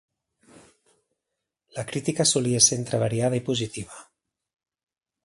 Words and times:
La 1.77 1.85
crítica 1.91 2.27
solia 2.31 2.63
ser 2.69 2.79
entre 2.83 3.03
variada 3.05 3.39
i 3.41 3.45
positiva. 3.51 4.03